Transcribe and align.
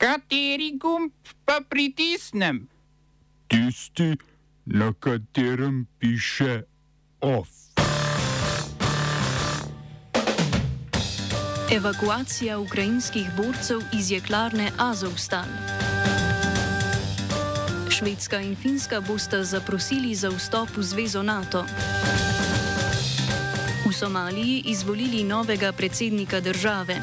Kateri 0.00 0.78
gumb 0.80 1.12
pa 1.44 1.60
pritisnem? 1.60 2.68
Tisti, 3.48 4.16
na 4.64 4.92
katerem 4.96 5.86
piše 5.98 6.62
OF. 7.20 7.48
Evakuacija 11.72 12.58
ukrajinskih 12.58 13.26
borcev 13.36 13.80
iz 13.92 14.10
jeklarne 14.10 14.70
Azovstal. 14.78 15.44
Švedska 17.90 18.40
in 18.40 18.56
Finska 18.56 19.00
bosta 19.00 19.44
zaprosili 19.44 20.14
za 20.14 20.28
vstop 20.28 20.68
v 20.76 20.82
zvezo 20.82 21.22
NATO. 21.22 21.66
V 23.88 23.92
Somaliji 23.92 24.62
izvolili 24.64 25.24
novega 25.24 25.72
predsednika 25.72 26.40
države. 26.40 26.96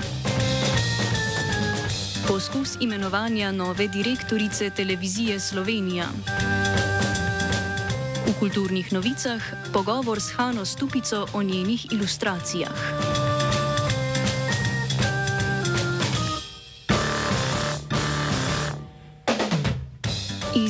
Poskus 2.28 2.76
imenovanja 2.80 3.52
nove 3.52 3.88
direktorice 3.88 4.70
televizije 4.70 5.40
Slovenija. 5.40 6.06
V 8.28 8.40
kulturnih 8.40 8.94
novicah 8.94 9.42
pogovor 9.74 10.20
s 10.20 10.32
Hano 10.36 10.66
Stupico 10.66 11.28
o 11.34 11.44
njenih 11.44 11.86
ilustracijah. 11.92 13.17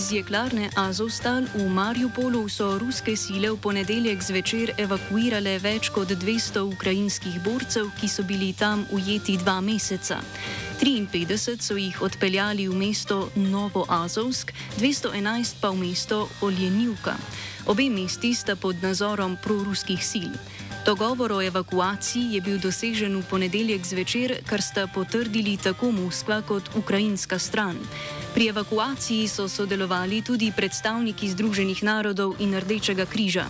Iz 0.08 0.14
jeklarne 0.16 0.70
Azovstal 0.80 1.44
v 1.52 1.68
Mariupolu 1.68 2.48
so 2.48 2.80
ruske 2.80 3.12
sile 3.20 3.52
v 3.52 3.60
ponedeljek 3.60 4.22
zvečer 4.24 4.70
evakuirale 4.80 5.58
več 5.60 5.90
kot 5.92 6.08
200 6.08 6.64
ukrajinskih 6.64 7.36
borcev, 7.44 7.90
ki 8.00 8.08
so 8.08 8.24
bili 8.24 8.54
tam 8.56 8.86
ujeti 8.96 9.36
dva 9.36 9.60
meseca. 9.60 10.22
53 10.80 11.60
so 11.60 11.76
jih 11.76 12.00
odpeljali 12.00 12.70
v 12.72 12.78
mesto 12.80 13.28
Novo 13.36 13.84
Azovsk, 13.92 14.56
211 14.80 15.60
pa 15.60 15.76
v 15.76 15.92
mesto 15.92 16.30
Oljenivka. 16.40 17.20
Obe 17.68 17.90
mesti 17.92 18.32
sta 18.32 18.56
pod 18.56 18.80
nadzorom 18.80 19.36
proruskih 19.44 20.00
sil. 20.00 20.32
Dogovor 20.88 21.36
o 21.36 21.42
evakuaciji 21.44 22.40
je 22.40 22.42
bil 22.42 22.64
dosežen 22.64 23.12
v 23.20 23.28
ponedeljek 23.28 23.84
zvečer, 23.84 24.40
kar 24.48 24.64
sta 24.64 24.88
potrdili 24.88 25.60
tako 25.60 25.92
Moskva 25.92 26.40
kot 26.48 26.64
ukrajinska 26.80 27.36
stran. 27.36 27.76
Pri 28.38 28.54
evakuaciji 28.54 29.26
so 29.28 29.50
sodelovali 29.50 30.22
tudi 30.22 30.54
predstavniki 30.54 31.26
Združenih 31.26 31.82
narodov 31.82 32.38
in 32.38 32.54
Rdečega 32.54 33.10
križa. 33.10 33.50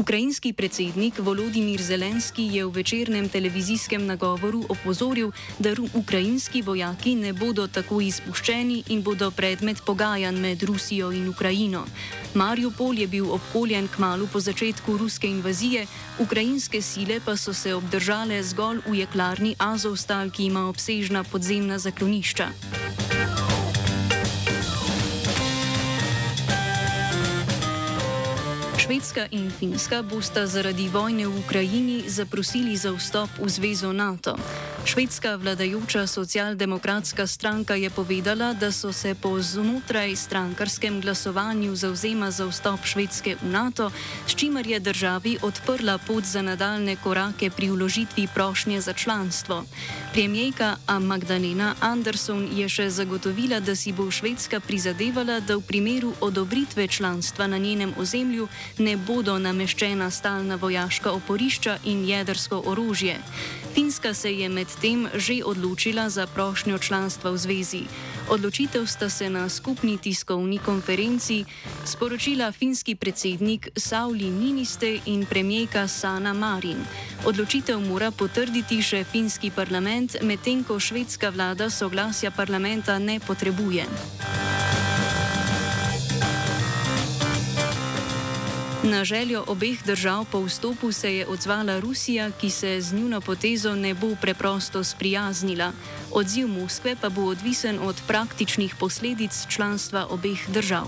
Ukrajinski 0.00 0.56
predsednik 0.56 1.20
Volodimir 1.20 1.76
Zelenski 1.76 2.48
je 2.48 2.64
v 2.64 2.72
večernem 2.72 3.28
televizijskem 3.28 4.00
nagovoru 4.06 4.64
opozoril, 4.68 5.28
da 5.60 5.76
ukrajinski 5.92 6.62
vojaki 6.62 7.20
ne 7.20 7.36
bodo 7.36 7.68
tako 7.68 8.00
izpuščeni 8.00 8.88
in 8.88 9.04
bodo 9.04 9.28
predmet 9.30 9.84
pogajanj 9.84 10.40
med 10.40 10.62
Rusijo 10.62 11.12
in 11.12 11.28
Ukrajino. 11.28 11.84
Mariupol 12.34 12.96
je 12.96 13.06
bil 13.06 13.28
obkoljen 13.28 13.92
kmalo 13.92 14.24
po 14.32 14.40
začetku 14.40 14.96
ruske 14.96 15.28
invazije, 15.28 15.86
ukrajinske 16.18 16.80
sile 16.82 17.20
pa 17.20 17.36
so 17.36 17.52
se 17.52 17.74
obdržale 17.74 18.40
zgolj 18.42 18.80
v 18.88 19.04
jeklarni 19.04 19.54
Azovstal, 19.58 20.30
ki 20.30 20.48
ima 20.48 20.64
obsežna 20.72 21.24
podzemna 21.24 21.78
zaklonišča. 21.78 22.48
Švedska 28.84 29.24
in 29.32 29.48
Finska 29.48 30.02
bosta 30.04 30.44
zaradi 30.44 30.92
vojne 30.92 31.24
v 31.24 31.40
Ukrajini 31.40 32.04
zaprosili 32.04 32.76
za 32.76 32.92
vstop 32.92 33.32
v 33.40 33.48
zvezo 33.48 33.96
NATO. 33.96 34.36
Švedska 34.84 35.36
vladajoča 35.36 36.06
socialdemokratska 36.06 37.26
stranka 37.26 37.74
je 37.74 37.90
povedala, 37.90 38.52
da 38.52 38.72
so 38.72 38.92
se 38.92 39.14
po 39.14 39.40
znotraj 39.40 40.16
strankarskem 40.16 41.00
glasovanju 41.00 41.76
zauzema 41.76 42.30
za 42.30 42.46
vstop 42.46 42.84
Švedske 42.84 43.36
v 43.42 43.48
NATO, 43.48 43.90
s 44.26 44.34
čimer 44.34 44.66
je 44.66 44.80
državi 44.80 45.38
odprla 45.42 45.98
pot 45.98 46.24
za 46.24 46.42
nadaljne 46.42 46.96
korake 46.96 47.50
pri 47.50 47.70
vložitvi 47.70 48.28
prošnje 48.34 48.80
za 48.80 48.92
članstvo. 48.92 49.64
Premijejka 50.12 50.76
Magdalena 51.00 51.74
Anderson 51.80 52.48
je 52.52 52.68
še 52.68 52.90
zagotovila, 52.90 53.60
da 53.60 53.76
si 53.76 53.92
bo 53.92 54.10
Švedska 54.10 54.60
prizadevala, 54.60 55.40
da 55.40 55.56
v 55.56 55.62
primeru 55.62 56.12
odobritve 56.20 56.88
članstva 56.88 57.46
na 57.46 57.58
njenem 57.58 57.94
ozemlju 57.98 58.48
ne 58.78 58.96
bodo 58.96 59.38
nameščena 59.38 60.10
stalna 60.10 60.54
vojaška 60.54 61.12
oporišča 61.12 61.78
in 61.84 62.04
jedrsko 62.04 62.62
orožje. 62.66 63.16
Finska 63.74 64.14
se 64.14 64.30
je 64.32 64.48
medtem 64.74 65.06
že 65.14 65.46
odločila 65.46 66.10
za 66.10 66.26
prošnjo 66.26 66.78
članstva 66.78 67.30
v 67.30 67.38
zvezi. 67.38 67.82
Odločitev 68.28 68.86
sta 68.86 69.08
se 69.08 69.30
na 69.30 69.48
skupni 69.48 69.98
tiskovni 69.98 70.58
konferenci 70.58 71.44
sporočila 71.84 72.52
finski 72.52 72.94
predsednik 72.94 73.68
Sauli 73.76 74.30
Niniste 74.30 75.00
in 75.06 75.26
premijeka 75.26 75.88
Sana 75.88 76.32
Marin. 76.32 76.82
Odločitev 77.24 77.80
mora 77.80 78.10
potrditi 78.10 78.82
še 78.82 79.04
finski 79.04 79.50
parlament, 79.54 80.20
medtem 80.22 80.64
ko 80.64 80.80
švedska 80.80 81.30
vlada 81.30 81.70
soglasja 81.70 82.30
parlamenta 82.30 82.98
ne 82.98 83.20
potrebuje. 83.20 84.53
Na 88.84 89.04
željo 89.04 89.44
obeh 89.46 89.84
držav 89.84 90.24
po 90.32 90.40
vstopu 90.40 90.92
se 90.92 91.14
je 91.14 91.26
odzvala 91.26 91.80
Rusija, 91.80 92.30
ki 92.30 92.50
se 92.50 92.80
z 92.80 92.92
njuno 92.92 93.20
potezo 93.20 93.74
ne 93.74 93.94
bo 93.94 94.16
preprosto 94.20 94.84
sprijaznila. 94.84 95.72
Odziv 96.12 96.48
Moskve 96.48 96.96
pa 97.00 97.08
bo 97.08 97.22
odvisen 97.22 97.78
od 97.82 97.96
praktičnih 98.06 98.74
posledic 98.80 99.46
članstva 99.48 100.06
obeh 100.10 100.48
držav. 100.48 100.86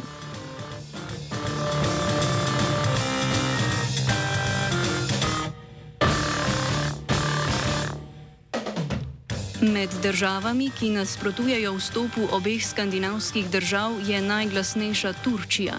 Med 9.62 9.90
državami, 10.02 10.70
ki 10.78 10.90
nasprotujejo 10.90 11.74
vstopu 11.74 12.28
obeh 12.32 12.66
skandinavskih 12.66 13.50
držav, 13.50 13.92
je 14.08 14.20
najglasnejša 14.20 15.12
Turčija. 15.24 15.74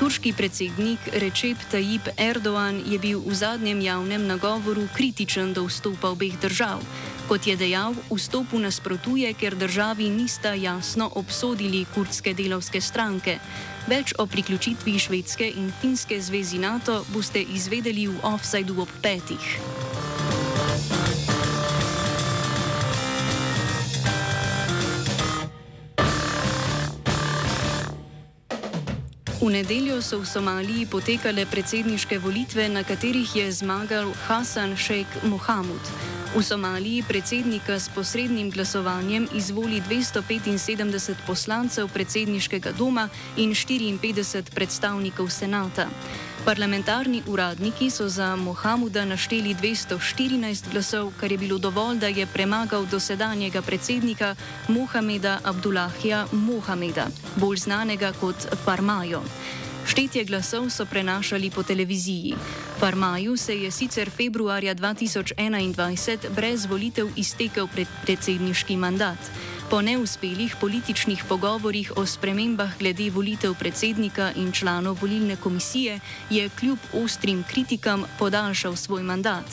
Turški 0.00 0.32
predsednik 0.32 0.96
Recep 1.12 1.60
Tayyip 1.68 2.08
Erdoğan 2.16 2.80
je 2.88 2.96
bil 2.96 3.20
v 3.20 3.34
zadnjem 3.36 3.84
javnem 3.84 4.24
nagovoru 4.24 4.88
kritičen 4.96 5.52
do 5.52 5.68
vstopa 5.68 6.08
obeh 6.16 6.40
držav. 6.40 6.80
Kot 7.28 7.44
je 7.44 7.52
dejal, 7.52 7.92
vstopu 8.08 8.56
nasprotuje, 8.56 9.28
ker 9.36 9.52
državi 9.60 10.08
nista 10.08 10.56
jasno 10.56 11.12
obsodili 11.20 11.84
kurdske 11.92 12.32
delovske 12.32 12.80
stranke. 12.80 13.36
Več 13.92 14.16
o 14.16 14.24
priključitvi 14.24 14.96
Švedske 14.96 15.52
in 15.52 15.68
Finske 15.68 16.16
zvezi 16.16 16.56
NATO 16.56 17.04
boste 17.12 17.44
izvedeli 17.44 18.08
v 18.08 18.24
offsajdu 18.24 18.80
ob 18.80 18.88
petih. 19.04 19.89
V 29.40 29.48
nedeljo 29.48 30.02
so 30.04 30.20
v 30.20 30.28
Somaliji 30.28 30.84
potekale 30.84 31.48
predsedniške 31.48 32.20
volitve, 32.20 32.68
na 32.68 32.84
katerih 32.84 33.24
je 33.24 33.48
zmagal 33.48 34.12
Hasan 34.28 34.76
Sheikh 34.76 35.24
Mohamud. 35.24 35.80
V 36.30 36.42
Somaliji 36.42 37.02
predsednika 37.02 37.74
s 37.74 37.88
posrednim 37.88 38.50
glasovanjem 38.50 39.26
izvoli 39.34 39.82
275 39.82 41.14
poslancev 41.26 41.88
predsedniškega 41.88 42.70
doma 42.78 43.08
in 43.36 43.50
54 43.50 44.54
predstavnikov 44.54 45.30
senata. 45.30 45.88
Parlamentarni 46.44 47.22
uradniki 47.26 47.90
so 47.90 48.08
za 48.08 48.36
Mohamuda 48.36 49.04
našteli 49.04 49.54
214 49.54 50.70
glasov, 50.70 51.12
kar 51.20 51.32
je 51.32 51.38
bilo 51.38 51.58
dovolj, 51.58 51.98
da 51.98 52.06
je 52.06 52.26
premagal 52.26 52.86
dosedanjega 52.86 53.62
predsednika 53.62 54.34
Mohameda 54.68 55.40
Abdullahija 55.44 56.26
Mohameda, 56.32 57.06
bolj 57.36 57.56
znanega 57.56 58.12
kot 58.20 58.46
Farmajo. 58.64 59.22
Štetje 59.86 60.24
glasov 60.24 60.70
so 60.70 60.86
prenašali 60.86 61.50
po 61.50 61.62
televiziji. 61.62 62.34
Farmaju 62.80 63.36
se 63.36 63.62
je 63.62 63.70
sicer 63.70 64.10
februarja 64.10 64.74
2021 64.74 66.30
brez 66.34 66.66
volitev 66.66 67.08
iztekel 67.16 67.68
pred 67.68 67.88
predsedniški 68.02 68.76
mandat. 68.76 69.18
Po 69.70 69.82
neuspelih 69.82 70.56
političnih 70.60 71.24
pogovorjih 71.28 71.92
o 71.96 72.06
spremembah 72.06 72.78
glede 72.78 73.10
volitev 73.10 73.54
predsednika 73.54 74.32
in 74.36 74.52
članov 74.52 74.96
volilne 75.00 75.36
komisije 75.36 76.00
je 76.30 76.48
kljub 76.48 76.78
ostrim 77.04 77.44
kritikam 77.50 78.04
podaljšal 78.18 78.76
svoj 78.76 79.02
mandat. 79.02 79.44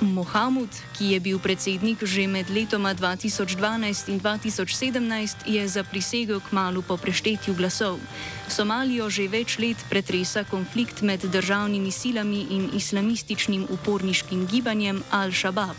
Mohamud, 0.00 0.70
ki 0.94 1.12
je 1.12 1.18
bil 1.18 1.38
predsednik 1.42 1.98
že 2.06 2.30
med 2.30 2.46
letoma 2.46 2.94
2012 2.94 4.06
in 4.06 4.22
2017, 4.22 5.50
je 5.50 5.62
zaprisegel 5.66 6.38
kmalo 6.38 6.78
po 6.82 6.94
preštetju 6.94 7.58
glasov. 7.58 7.98
Somalijo 8.46 9.10
že 9.10 9.26
več 9.26 9.58
let 9.58 9.78
pretresa 9.90 10.46
konflikt 10.46 11.02
med 11.02 11.26
državnimi 11.26 11.90
silami 11.90 12.46
in 12.54 12.70
islamističnim 12.70 13.66
uporniškim 13.66 14.46
gibanjem 14.46 15.02
Al-Shabaab. 15.10 15.74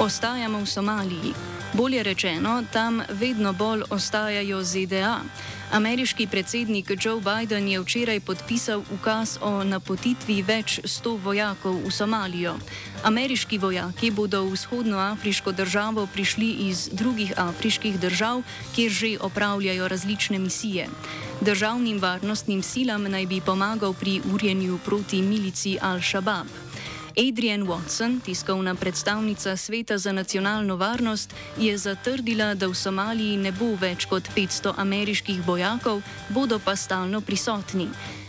Ostajamo 0.00 0.64
v 0.64 0.66
Somaliji. 0.66 1.57
Bolje 1.72 2.02
rečeno, 2.02 2.62
tam 2.72 3.02
vedno 3.08 3.52
bolj 3.52 3.82
ostajajo 3.90 4.64
ZDA. 4.64 5.20
Ameriški 5.72 6.26
predsednik 6.26 6.90
Joe 7.04 7.20
Biden 7.20 7.68
je 7.68 7.80
včeraj 7.80 8.20
podpisal 8.20 8.82
ukaz 8.94 9.38
o 9.40 9.64
napotitvi 9.64 10.42
več 10.42 10.80
sto 10.84 11.16
vojakov 11.16 11.76
v 11.84 11.90
Somalijo. 11.92 12.54
Ameriški 13.04 13.58
vojaki 13.58 14.10
bodo 14.10 14.42
v 14.46 14.56
vzhodnoafriško 14.56 15.52
državo 15.52 16.06
prišli 16.06 16.48
iz 16.72 16.88
drugih 16.92 17.32
afriških 17.36 18.00
držav, 18.00 18.42
kjer 18.74 18.90
že 18.90 19.18
opravljajo 19.20 19.88
različne 19.88 20.38
misije. 20.38 20.88
Državnim 21.40 22.00
varnostnim 22.00 22.62
silam 22.62 23.02
naj 23.02 23.26
bi 23.26 23.40
pomagal 23.40 23.92
pri 23.92 24.20
urjenju 24.32 24.78
proti 24.84 25.22
milici 25.22 25.76
Al-Shabaab. 25.82 26.48
Adrian 27.18 27.66
Watson, 27.66 28.20
tiskovna 28.24 28.74
predstavnica 28.74 29.56
Sveta 29.56 29.98
za 29.98 30.12
nacionalno 30.12 30.76
varnost, 30.76 31.34
je 31.58 31.78
zatrdila, 31.78 32.54
da 32.54 32.68
v 32.68 32.74
Somaliji 32.74 33.36
ne 33.36 33.52
bo 33.52 33.74
več 33.80 34.06
kot 34.06 34.30
500 34.36 34.74
ameriških 34.76 35.42
vojakov, 35.46 36.02
bodo 36.28 36.60
pa 36.62 36.76
stalno 36.76 37.20
prisotni. 37.20 37.88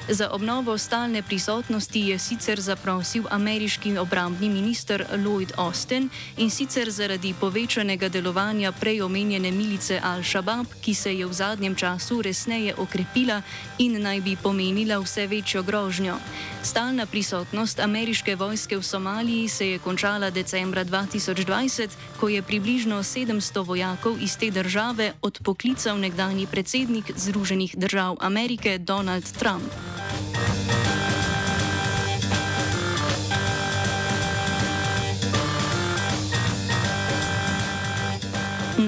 Za 0.09 0.29
obnovo 0.29 0.77
stalne 0.77 1.21
prisotnosti 1.21 1.99
je 1.99 2.19
sicer 2.19 2.59
zaprosil 2.61 3.23
ameriški 3.29 3.97
obrambni 3.97 4.49
minister 4.49 5.05
Lloyd 5.13 5.51
Austin 5.57 6.09
in 6.37 6.49
sicer 6.49 6.89
zaradi 6.89 7.33
povečanega 7.41 8.09
delovanja 8.09 8.71
prej 8.71 9.01
omenjene 9.01 9.51
milice 9.51 10.01
Al-Shabaab, 10.03 10.65
ki 10.81 10.93
se 10.93 11.13
je 11.13 11.25
v 11.25 11.33
zadnjem 11.33 11.75
času 11.75 12.21
resneje 12.21 12.73
okrepila 12.77 13.41
in 13.77 14.01
naj 14.01 14.21
bi 14.21 14.35
pomenila 14.35 14.97
vse 14.97 15.27
večjo 15.27 15.63
grožnjo. 15.63 16.17
Stalna 16.63 17.05
prisotnost 17.05 17.79
ameriške 17.79 18.35
vojske 18.35 18.77
v 18.77 18.83
Somaliji 18.83 19.47
se 19.47 19.69
je 19.69 19.79
končala 19.79 20.29
decembra 20.29 20.85
2020, 20.85 21.89
ko 22.19 22.29
je 22.29 22.41
približno 22.41 23.03
700 23.03 23.65
vojakov 23.65 24.17
iz 24.21 24.37
te 24.37 24.51
države 24.51 25.13
odpoklical 25.21 25.99
nekdani 25.99 26.47
predsednik 26.47 27.11
Združenih 27.15 27.77
držav 27.77 28.17
Amerike 28.19 28.77
Donald 28.77 29.31
Trump. 29.37 29.98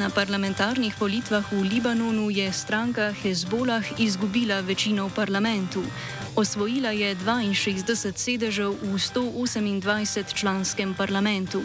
Na 0.01 0.09
parlamentarnih 0.09 0.97
volitvah 0.97 1.45
v 1.53 1.61
Libanonu 1.61 2.33
je 2.33 2.49
stranka 2.49 3.13
Hezbollah 3.21 3.85
izgubila 4.01 4.57
večino 4.65 5.05
v 5.05 5.13
parlamentu. 5.13 5.85
Osvojila 6.33 6.89
je 6.89 7.13
62 7.15 8.15
sedežev 8.15 8.71
v 8.81 8.97
128 8.97 10.33
članskem 10.33 10.97
parlamentu. 10.97 11.61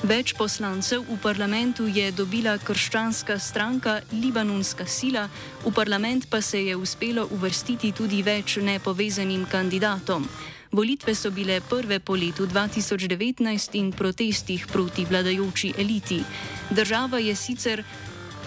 Več 0.00 0.32
poslancev 0.32 1.02
v 1.04 1.18
parlamentu 1.20 1.84
je 1.84 2.06
dobila 2.16 2.54
krščanska 2.56 3.34
stranka 3.36 3.98
Libanonska 4.16 4.86
sila, 4.88 5.26
v 5.60 5.72
parlament 5.76 6.24
pa 6.24 6.40
se 6.40 6.56
je 6.64 6.76
uspelo 6.76 7.26
uvrstiti 7.28 7.92
tudi 7.92 8.22
več 8.24 8.56
nepovezanim 8.64 9.44
kandidatom. 9.44 10.24
Volitve 10.72 11.12
so 11.12 11.28
bile 11.28 11.60
prve 11.60 12.00
po 12.00 12.16
letu 12.16 12.48
2019 12.48 13.76
in 13.76 13.92
protestih 13.92 14.64
proti 14.72 15.04
vladajoči 15.04 15.74
eliti. 15.76 16.24
Država 16.70 17.20
je 17.20 17.36
sicer 17.36 17.84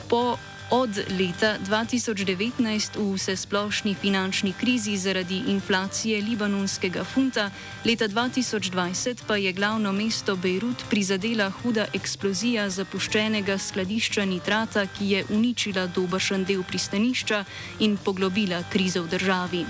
po 0.09 0.39
od 0.69 0.89
leta 1.19 1.57
2019 1.65 2.97
v 2.97 3.13
vsesplošni 3.15 3.93
finančni 3.93 4.53
krizi 4.53 4.97
zaradi 4.97 5.43
inflacije 5.47 6.21
libanonskega 6.21 7.03
funta, 7.03 7.51
leta 7.85 8.07
2020 8.07 9.23
pa 9.27 9.35
je 9.35 9.53
glavno 9.53 9.91
mesto 9.91 10.35
Bejrut 10.35 10.83
prizadela 10.89 11.49
huda 11.49 11.85
eksplozija 11.93 12.69
zapuščenega 12.69 13.57
skladišča 13.57 14.25
nitrata, 14.25 14.85
ki 14.85 15.09
je 15.09 15.25
uničila 15.29 15.87
dobršen 15.87 16.45
del 16.45 16.63
pristanišča 16.63 17.43
in 17.79 17.97
poglobila 17.97 18.63
krizo 18.71 19.03
v 19.03 19.07
državi. 19.07 19.65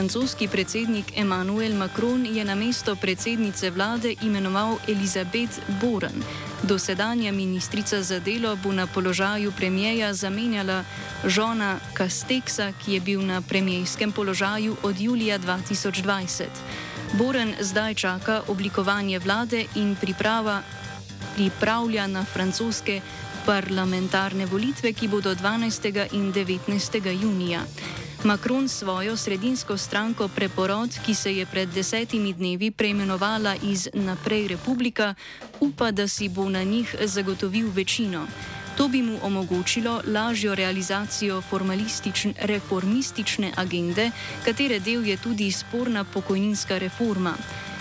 Francoski 0.00 0.48
predsednik 0.48 1.12
Emmanuel 1.16 1.74
Macron 1.74 2.26
je 2.26 2.44
na 2.44 2.54
mesto 2.54 2.96
predsednice 2.96 3.70
vlade 3.70 4.14
imenoval 4.22 4.78
Elizabeth 4.88 5.60
Boren. 5.80 6.24
Dosedanja 6.62 7.32
ministrica 7.32 8.02
za 8.02 8.18
delo 8.18 8.56
bo 8.56 8.72
na 8.72 8.86
položaju 8.86 9.52
premijeja 9.52 10.14
zamenjala 10.14 10.84
žona 11.24 11.78
Kasteksa, 11.92 12.72
ki 12.72 12.92
je 12.92 13.00
bil 13.00 13.26
na 13.26 13.42
premijskem 13.42 14.12
položaju 14.12 14.76
od 14.82 15.00
julija 15.00 15.38
2020. 15.38 16.44
Boren 17.12 17.54
zdaj 17.60 17.94
čaka 17.94 18.42
oblikovanje 18.48 19.18
vlade 19.18 19.64
in 19.74 19.96
priprava, 20.00 20.62
pripravlja 21.36 22.06
na 22.06 22.24
francoske 22.24 23.00
parlamentarne 23.46 24.46
volitve, 24.46 24.92
ki 24.92 25.08
bodo 25.08 25.34
12. 25.34 26.06
in 26.12 26.32
19. 26.32 27.22
junija. 27.22 27.60
Macron 28.24 28.68
svojo 28.68 29.16
sredinsko 29.16 29.76
stranko 29.76 30.28
Preporod, 30.28 30.90
ki 31.06 31.14
se 31.14 31.36
je 31.36 31.46
pred 31.46 31.68
desetimi 31.68 32.32
dnevi 32.32 32.70
preimenovala 32.70 33.54
iz 33.62 33.88
Naprej 33.94 34.48
Republika, 34.48 35.14
upa, 35.60 35.90
da 35.90 36.08
si 36.08 36.28
bo 36.28 36.48
na 36.48 36.62
njih 36.62 36.94
zagotovil 37.04 37.70
večino. 37.72 38.26
To 38.76 38.88
bi 38.88 39.02
mu 39.02 39.18
omogočilo 39.22 40.02
lažjo 40.06 40.54
realizacijo 40.54 41.42
reformistične 42.40 43.52
agende, 43.56 44.10
katere 44.44 44.78
del 44.78 45.06
je 45.06 45.16
tudi 45.16 45.52
sporna 45.52 46.04
pokojninska 46.04 46.78
reforma. 46.78 47.34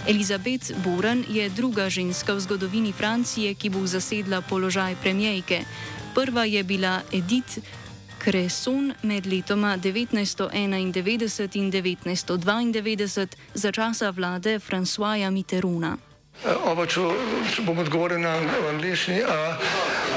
Elizabeth 0.07 0.71
Boren 0.83 1.25
je 1.30 1.50
druga 1.50 1.89
ženska 1.89 2.33
v 2.33 2.39
zgodovini 2.39 2.92
Francije, 2.92 3.53
ki 3.53 3.69
bo 3.69 3.88
zasedla 3.88 4.42
položaj 4.42 4.95
premijejke. 5.01 5.63
Prva 6.15 6.45
je 6.45 6.63
bila 6.63 7.01
Edith 7.12 7.59
Kreson 8.19 8.94
med 9.01 9.25
letoma 9.25 9.77
1991 9.77 11.56
in 11.56 11.71
1992 11.71 13.27
za 13.54 13.71
časa 13.71 14.10
vlade 14.10 14.60
Françoisa 14.60 15.31
Mitterona. 15.31 15.98
Oba, 16.66 16.86
če 16.86 17.01
bom 17.66 17.80
odgovoril 17.80 18.19
na 18.19 18.35
angliški. 18.69 19.23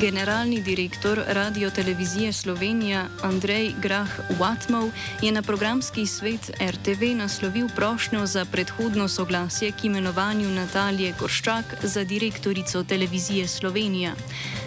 Generalni 0.00 0.60
direktor 0.60 1.20
Radio 1.26 1.70
Televizije 1.70 2.32
Slovenija 2.32 3.06
Andrej 3.22 3.72
Grah 3.82 4.08
Watmov 4.38 4.90
je 5.22 5.32
na 5.32 5.42
programski 5.42 6.06
svet 6.06 6.50
RTV 6.60 7.16
naslovil 7.16 7.68
prošnjo 7.76 8.26
za 8.26 8.44
predhodno 8.44 9.08
soglasje 9.08 9.72
k 9.72 9.84
imenovanju 9.84 10.48
Natalije 10.48 11.14
Gorščak 11.20 11.64
za 11.82 12.04
direktorico 12.04 12.84
Televizije 12.84 13.48
Slovenija. 13.48 14.12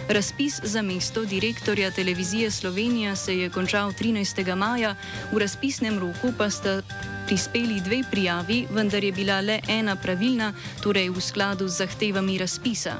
Razpis 0.08 0.60
za 0.62 0.82
mesto 0.82 1.24
direktorja 1.24 1.90
Televizije 1.90 2.50
Slovenija 2.50 3.16
se 3.16 3.38
je 3.38 3.50
končal 3.50 3.92
13. 3.92 4.54
maja, 4.54 4.94
v 5.32 5.38
razpisnem 5.38 5.98
roku 5.98 6.32
pa 6.38 6.50
sta 6.50 6.82
prispeli 7.30 7.80
dve 7.80 8.02
prijavi, 8.10 8.66
vendar 8.70 9.04
je 9.04 9.12
bila 9.12 9.40
le 9.40 9.60
ena 9.68 9.94
pravilna, 9.96 10.50
torej 10.82 11.12
v 11.14 11.20
skladu 11.22 11.68
z 11.68 11.86
zahtevami 11.86 12.38
razpisa. 12.38 12.96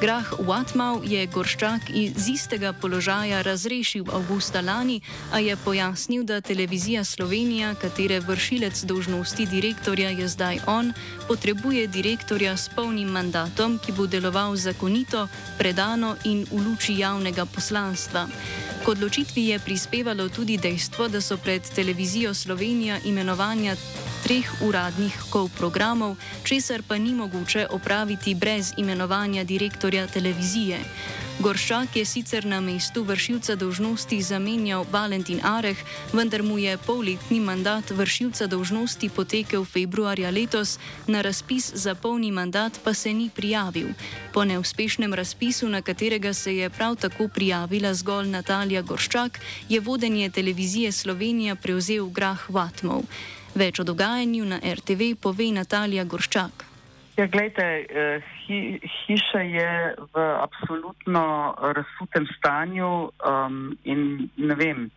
Grah 0.00 0.24
Watmau 0.40 1.02
je 1.04 1.26
Gorščak 1.26 1.90
iz 1.92 2.28
istega 2.28 2.72
položaja 2.72 3.42
razrešil 3.44 4.08
avgusta 4.08 4.64
lani, 4.64 5.02
a 5.32 5.38
je 5.38 5.56
pojasnil, 5.56 6.24
da 6.24 6.40
televizija 6.40 7.04
Slovenija, 7.04 7.74
katere 7.74 8.20
vršilec 8.20 8.84
dožnosti 8.84 9.46
direktorja 9.46 10.10
je 10.16 10.28
zdaj 10.28 10.64
on, 10.66 10.92
potrebuje 11.28 11.86
direktorja 11.86 12.56
s 12.56 12.72
polnim 12.72 13.12
mandatom, 13.12 13.76
ki 13.78 13.92
bo 13.92 14.06
deloval 14.06 14.56
zakonito, 14.56 15.28
predano 15.58 16.16
in 16.24 16.46
v 16.48 16.64
luči 16.64 16.96
javnega 17.04 17.44
poslanstva. 17.44 18.24
K 18.84 18.92
odločitvi 18.92 19.48
je 19.48 19.58
prispevalo 19.58 20.28
tudi 20.28 20.58
dejstvo, 20.60 21.08
da 21.08 21.20
so 21.20 21.38
pred 21.40 21.64
televizijo 21.74 22.34
Slovenija 22.34 22.98
imenovanja 23.08 23.76
treh 24.24 24.44
uradnih 24.60 25.16
programov, 25.56 26.16
česar 26.44 26.82
pa 26.88 26.98
ni 26.98 27.14
mogoče 27.14 27.66
opraviti 27.70 28.34
brez 28.34 28.72
imenovanja 28.76 29.44
direktorja 29.44 30.06
televizije. 30.06 30.78
Gorščak 31.42 31.96
je 31.98 32.04
sicer 32.06 32.44
na 32.46 32.60
mestu 32.62 33.02
vršilca 33.02 33.56
dožnosti 33.58 34.20
zamenjal 34.22 34.84
Valentin 34.90 35.40
Areh, 35.42 35.78
vendar 36.12 36.44
mu 36.46 36.58
je 36.62 36.76
polletni 36.78 37.40
mandat 37.40 37.90
vršilca 37.90 38.46
dožnosti 38.46 39.08
potekel 39.10 39.64
februarja 39.64 40.30
letos, 40.30 40.78
na 41.06 41.22
razpis 41.26 41.72
za 41.74 41.94
polni 41.94 42.30
mandat 42.30 42.78
pa 42.84 42.94
se 42.94 43.12
ni 43.12 43.30
prijavil. 43.34 43.88
Po 44.32 44.44
neuspešnem 44.44 45.14
razpisu, 45.14 45.68
na 45.68 45.82
katerega 45.82 46.32
se 46.32 46.56
je 46.56 46.70
prav 46.70 46.96
tako 46.96 47.28
prijavila 47.28 47.94
zgolj 47.94 48.28
Natalija 48.28 48.82
Gorščak, 48.82 49.40
je 49.68 49.80
vodenje 49.80 50.30
televizije 50.30 50.92
Slovenija 50.92 51.54
prevzel 51.54 52.06
Grah 52.06 52.46
Vatmov. 52.48 53.02
Več 53.54 53.80
o 53.80 53.84
dogajanju 53.84 54.44
na 54.44 54.60
RTV 54.62 55.16
pove 55.20 55.50
Natalija 55.50 56.04
Gorščak. 56.04 56.64
Ja, 57.16 57.26
gledajte, 57.26 57.86
eh, 57.90 58.22
hi, 58.46 58.80
hiša 58.82 59.40
je 59.40 59.94
v 60.12 60.16
absolutno 60.40 61.54
razsutem 61.58 62.26
stanju 62.38 63.08
um, 63.08 63.76
in 63.84 64.28
ne 64.36 64.54
vem, 64.54 64.90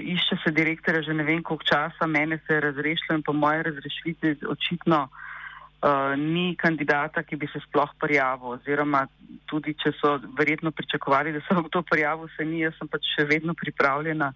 išče 0.00 0.36
se 0.44 0.50
direktorja 0.56 1.02
že 1.02 1.14
ne 1.14 1.24
vem 1.24 1.42
koliko 1.42 1.64
časa, 1.64 2.06
mene 2.06 2.40
se 2.46 2.54
je 2.54 2.60
razrešilo 2.60 3.16
in 3.16 3.22
po 3.22 3.32
moje 3.32 3.62
razrešitvi 3.62 4.36
očitno 4.48 5.08
uh, 5.08 6.16
ni 6.16 6.56
kandidata, 6.56 7.22
ki 7.22 7.36
bi 7.36 7.46
se 7.52 7.60
sploh 7.68 7.90
prijavil 8.00 8.56
oziroma 8.56 9.06
tudi, 9.46 9.74
če 9.74 9.92
so 10.00 10.16
verjetno 10.38 10.70
pričakovali, 10.70 11.32
da 11.32 11.40
se 11.40 11.54
bo 11.54 11.68
to 11.68 11.82
prijavil, 11.82 12.28
se 12.36 12.44
ni, 12.44 12.64
jaz 12.64 12.78
sem 12.78 12.88
pač 12.88 13.12
še 13.16 13.28
vedno 13.28 13.54
pripravljena 13.54 14.32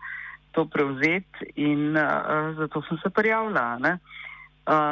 to 0.53 0.67
prevzeti 0.69 1.49
in 1.57 1.97
uh, 1.97 2.53
zato 2.61 2.85
sem 2.89 3.01
se 3.01 3.11
prijavila. 3.11 3.79
Ne? 3.81 3.97
Uh, 3.97 4.23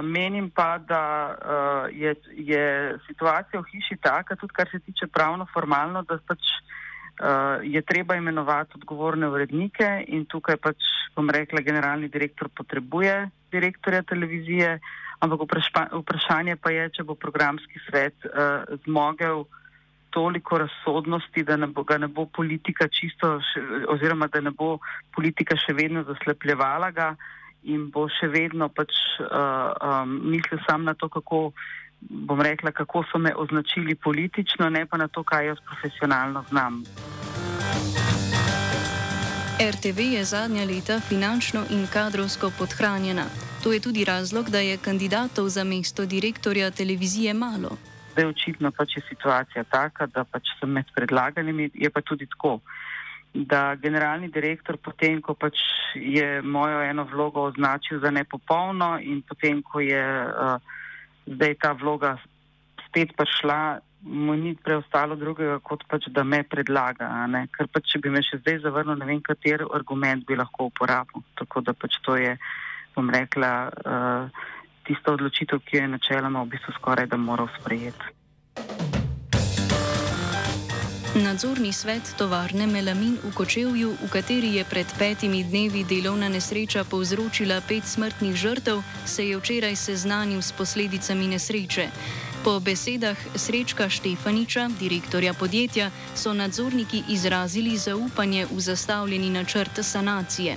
menim 0.02 0.50
pa, 0.50 0.78
da 0.78 1.02
uh, 1.30 1.96
je, 1.96 2.14
je 2.34 2.98
situacija 3.06 3.60
v 3.60 3.68
hiši 3.70 3.96
taka, 4.02 4.36
tudi 4.36 4.52
kar 4.52 4.68
se 4.70 4.78
tiče 4.78 5.06
pravno 5.06 5.46
formalno, 5.52 6.02
da 6.02 6.18
pač 6.26 6.42
uh, 6.42 7.62
je 7.62 7.82
treba 7.82 8.16
imenovati 8.18 8.74
odgovorne 8.74 9.28
urednike 9.28 10.04
in 10.08 10.26
tukaj 10.26 10.56
pač, 10.56 10.90
bom 11.14 11.30
rekla, 11.30 11.62
generalni 11.62 12.08
direktor 12.08 12.48
potrebuje 12.48 13.30
direktorja 13.50 14.02
televizije, 14.02 14.78
ampak 15.20 15.46
vpraša, 15.46 15.86
vprašanje 16.02 16.56
pa 16.56 16.70
je, 16.70 16.90
če 16.98 17.06
bo 17.06 17.14
programski 17.14 17.78
svet 17.86 18.14
uh, 18.26 18.66
zmogel 18.84 19.44
toliko 20.10 20.58
razsodnosti, 20.58 21.42
da 21.46 21.56
ne 21.56 21.66
bo, 21.66 21.84
ga 21.86 21.98
ne 21.98 22.08
bo 22.10 22.26
politika 22.26 22.88
čisto, 22.90 23.36
še, 23.52 23.62
oziroma 23.94 24.26
da 24.26 24.40
ne 24.42 24.50
bo 24.50 24.78
politika 25.14 25.54
še 25.54 25.76
vedno 25.78 26.02
zaslepljevala 26.08 26.90
ga 26.90 27.12
in 27.62 27.90
bo 27.90 28.06
še 28.08 28.28
vedno 28.32 28.68
pač 28.68 28.92
uh, 29.20 29.28
um, 29.28 30.16
mislil 30.30 30.60
sam 30.66 30.84
na 30.84 30.94
to, 30.94 31.08
kako 31.08 31.52
bom 32.00 32.40
rekla, 32.40 32.72
kako 32.72 33.04
so 33.12 33.18
me 33.18 33.34
označili 33.36 33.94
politično, 33.94 34.70
ne 34.70 34.86
pa 34.86 34.96
na 34.96 35.08
to, 35.08 35.22
kaj 35.22 35.46
jaz 35.46 35.58
profesionalno 35.68 36.44
znam. 36.48 36.82
RTV 39.60 40.00
je 40.16 40.24
zadnja 40.24 40.64
leta 40.64 41.00
finančno 41.00 41.66
in 41.70 41.84
kadrovsko 41.92 42.48
podhranjena. 42.58 43.26
To 43.62 43.72
je 43.72 43.80
tudi 43.80 44.04
razlog, 44.04 44.48
da 44.50 44.58
je 44.58 44.80
kandidatov 44.80 45.48
za 45.48 45.64
mesto 45.64 46.06
direktorja 46.06 46.70
televizije 46.70 47.34
malo. 47.34 47.76
Zdaj 48.12 48.26
očitno 48.26 48.70
pač 48.72 48.96
je 48.96 49.02
situacija 49.08 49.64
taka, 49.64 50.06
da 50.06 50.24
pač 50.24 50.48
sem 50.60 50.72
med 50.72 50.88
predlaganimi, 50.96 51.70
je 51.74 51.90
pa 51.90 52.00
tudi 52.00 52.26
tako. 52.26 52.54
Uh, 52.54 52.60
da 53.32 53.76
generalni 53.76 54.28
direktor, 54.28 54.76
potem 54.76 55.20
ko 55.22 55.34
pač 55.38 55.60
je 55.94 56.42
mojo 56.42 56.82
eno 56.82 57.04
vlogo 57.06 57.46
označil 57.46 58.00
za 58.00 58.10
nepopolno 58.10 58.98
in 58.98 59.22
potem 59.22 59.62
ko 59.62 59.80
je 59.80 60.02
uh, 60.02 60.58
zdaj 61.26 61.54
ta 61.62 61.72
vloga 61.72 62.16
spet 62.88 63.14
prišla, 63.16 63.78
mu 64.02 64.34
ni 64.34 64.56
preostalo 64.56 65.14
drugega, 65.14 65.60
kot 65.62 65.84
pač 65.86 66.08
da 66.10 66.24
me 66.24 66.42
predlaga. 66.42 67.06
Ker 67.54 67.68
pač, 67.70 67.92
če 67.92 68.00
bi 68.02 68.10
me 68.10 68.22
še 68.24 68.40
zdaj 68.40 68.62
zavrnil, 68.64 68.98
ne 68.98 69.06
vem, 69.06 69.20
kater 69.22 69.62
argument 69.70 70.26
bi 70.26 70.34
lahko 70.34 70.70
uporabil. 70.72 71.22
Tako 71.38 71.62
da 71.62 71.76
pač 71.76 72.00
to 72.02 72.16
je, 72.18 72.34
bom 72.96 73.12
rekla, 73.12 73.52
uh, 73.70 74.48
tista 74.88 75.14
odločitev, 75.14 75.62
ki 75.62 75.78
jo 75.78 75.84
je 75.84 75.92
načeloma 75.94 76.42
v 76.42 76.56
bistvu 76.56 76.74
skoraj 76.80 77.06
da 77.12 77.20
moral 77.20 77.52
sprejeti. 77.60 78.19
Nadzorni 81.14 81.72
svet 81.72 82.14
tovarne 82.18 82.66
Melamin 82.70 83.18
v 83.18 83.34
Kočevju, 83.34 83.98
v 83.98 84.06
kateri 84.06 84.54
je 84.54 84.64
pred 84.64 84.86
petimi 84.94 85.42
dnevi 85.42 85.82
delovna 85.82 86.28
nesreča 86.30 86.84
povzročila 86.86 87.58
pet 87.66 87.82
smrtnih 87.82 88.36
žrtev, 88.38 88.78
se 89.06 89.26
je 89.26 89.34
včeraj 89.34 89.74
seznanil 89.76 90.38
s 90.38 90.54
posledicami 90.54 91.34
nesreče. 91.34 91.90
Po 92.46 92.60
besedah 92.62 93.18
Srečka 93.34 93.90
Štefaniča, 93.90 94.70
direktorja 94.78 95.34
podjetja, 95.34 95.90
so 96.14 96.30
nadzorniki 96.30 97.02
izrazili 97.10 97.74
zaupanje 97.74 98.46
v 98.46 98.60
zastavljeni 98.60 99.34
načrt 99.34 99.82
sanacije. 99.82 100.56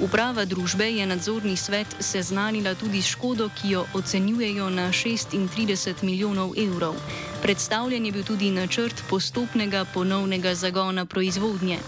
Uprava 0.00 0.46
družbe 0.48 0.86
je 0.96 1.06
nadzorni 1.06 1.56
svet 1.56 1.96
seznanila 2.00 2.72
tudi 2.74 3.02
škodo, 3.02 3.50
ki 3.52 3.70
jo 3.70 3.82
ocenjujejo 3.94 4.70
na 4.70 4.88
36 4.88 6.02
milijonov 6.02 6.54
evrov. 6.56 6.94
Predstavljen 7.42 8.06
je 8.06 8.12
bil 8.12 8.24
tudi 8.24 8.50
načrt 8.50 9.02
postopnega 9.10 9.84
ponovnega 9.94 10.54
zagona 10.54 11.04
proizvodnje. 11.04 11.78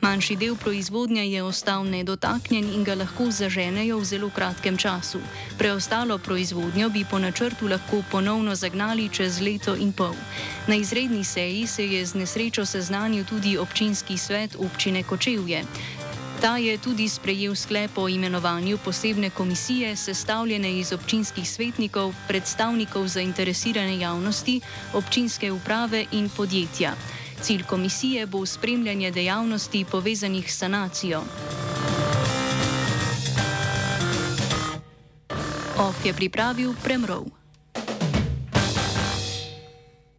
Manjši 0.00 0.36
del 0.36 0.56
proizvodnje 0.56 1.26
je 1.30 1.42
ostal 1.42 1.84
nedotaknjen 1.84 2.72
in 2.74 2.84
ga 2.84 2.94
lahko 2.94 3.30
zaženejo 3.30 3.98
v 3.98 4.04
zelo 4.04 4.30
kratkem 4.34 4.76
času. 4.76 5.18
Preostalo 5.58 6.18
proizvodnjo 6.18 6.88
bi 6.88 7.04
po 7.10 7.18
načrtu 7.18 7.68
lahko 7.68 8.02
ponovno 8.10 8.54
zagnali 8.54 9.08
čez 9.08 9.40
leto 9.40 9.76
in 9.76 9.92
pol. 9.92 10.14
Na 10.66 10.74
izredni 10.74 11.24
seji 11.24 11.66
se 11.66 11.86
je 11.86 12.06
z 12.06 12.14
nesrečo 12.14 12.66
seznanil 12.66 13.24
tudi 13.24 13.58
občinski 13.58 14.18
svet 14.18 14.56
občine 14.58 15.02
Kočevje. 15.02 15.64
Ta 16.40 16.56
je 16.56 16.78
tudi 16.78 17.04
sprejel 17.08 17.54
sklep 17.54 17.98
o 17.98 18.08
imenovanju 18.08 18.78
posebne 18.84 19.30
komisije, 19.30 19.96
sestavljene 19.96 20.78
iz 20.78 20.92
občinskih 20.92 21.48
svetnikov, 21.48 22.14
predstavnikov 22.28 23.08
zainteresirane 23.08 23.98
javnosti, 23.98 24.60
občinske 24.94 25.52
uprave 25.52 26.06
in 26.12 26.30
podjetja. 26.36 26.94
Cilj 27.42 27.62
komisije 27.62 28.26
bo 28.26 28.46
spremljanje 28.46 29.10
dejavnosti 29.10 29.84
povezanih 29.90 30.52
s 30.52 30.58
sanacijo. 30.58 31.22
OF 35.78 36.06
je 36.06 36.14
pripravil 36.14 36.74
Premrov. 36.84 37.39